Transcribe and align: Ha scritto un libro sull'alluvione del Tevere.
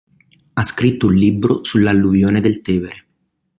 Ha 0.55 0.63
scritto 0.63 1.05
un 1.05 1.13
libro 1.15 1.63
sull'alluvione 1.63 2.39
del 2.39 2.61
Tevere. 2.63 3.05